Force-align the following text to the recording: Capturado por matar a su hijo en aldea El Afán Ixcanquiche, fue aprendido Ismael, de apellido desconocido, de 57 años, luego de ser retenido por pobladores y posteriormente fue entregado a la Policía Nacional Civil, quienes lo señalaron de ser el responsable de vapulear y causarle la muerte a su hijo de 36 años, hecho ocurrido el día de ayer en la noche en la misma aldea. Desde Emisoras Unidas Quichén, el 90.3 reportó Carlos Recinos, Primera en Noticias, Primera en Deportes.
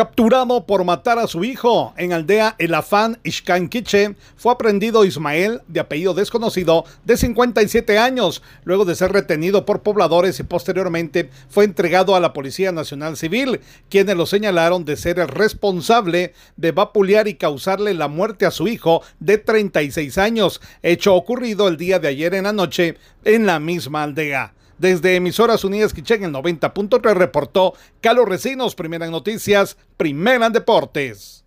Capturado 0.00 0.64
por 0.64 0.82
matar 0.84 1.18
a 1.18 1.26
su 1.26 1.44
hijo 1.44 1.92
en 1.98 2.14
aldea 2.14 2.54
El 2.56 2.72
Afán 2.72 3.18
Ixcanquiche, 3.22 4.14
fue 4.34 4.50
aprendido 4.50 5.04
Ismael, 5.04 5.60
de 5.68 5.78
apellido 5.78 6.14
desconocido, 6.14 6.86
de 7.04 7.18
57 7.18 7.98
años, 7.98 8.42
luego 8.64 8.86
de 8.86 8.94
ser 8.94 9.12
retenido 9.12 9.66
por 9.66 9.82
pobladores 9.82 10.40
y 10.40 10.44
posteriormente 10.44 11.28
fue 11.50 11.64
entregado 11.64 12.16
a 12.16 12.20
la 12.20 12.32
Policía 12.32 12.72
Nacional 12.72 13.18
Civil, 13.18 13.60
quienes 13.90 14.16
lo 14.16 14.24
señalaron 14.24 14.86
de 14.86 14.96
ser 14.96 15.18
el 15.18 15.28
responsable 15.28 16.32
de 16.56 16.72
vapulear 16.72 17.28
y 17.28 17.34
causarle 17.34 17.92
la 17.92 18.08
muerte 18.08 18.46
a 18.46 18.50
su 18.50 18.68
hijo 18.68 19.02
de 19.18 19.36
36 19.36 20.16
años, 20.16 20.62
hecho 20.82 21.14
ocurrido 21.14 21.68
el 21.68 21.76
día 21.76 21.98
de 21.98 22.08
ayer 22.08 22.32
en 22.32 22.44
la 22.44 22.54
noche 22.54 22.96
en 23.24 23.44
la 23.44 23.60
misma 23.60 24.04
aldea. 24.04 24.54
Desde 24.80 25.14
Emisoras 25.14 25.62
Unidas 25.62 25.92
Quichén, 25.92 26.24
el 26.24 26.32
90.3 26.32 27.12
reportó 27.12 27.74
Carlos 28.00 28.26
Recinos, 28.26 28.74
Primera 28.74 29.04
en 29.04 29.12
Noticias, 29.12 29.76
Primera 29.98 30.46
en 30.46 30.54
Deportes. 30.54 31.39